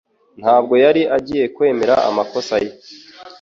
[0.41, 2.71] Ntabwo yari agiye kwemera amakosa ye